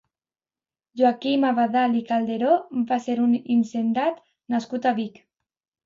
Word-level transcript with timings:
Joaquim 1.01 1.45
Abadal 1.51 1.95
i 2.01 2.03
Calderó 2.09 2.57
va 2.95 3.01
ser 3.07 3.21
un 3.29 3.39
hisendat 3.59 4.21
nascut 4.57 4.93
a 4.95 4.99
Vic. 5.03 5.27